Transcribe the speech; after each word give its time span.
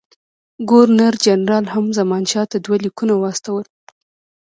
ګورنر 0.69 1.13
جنرال 1.25 1.65
هم 1.73 1.85
زمانشاه 1.99 2.45
ته 2.51 2.57
دوه 2.65 2.77
لیکونه 2.85 3.13
واستول. 3.17 3.65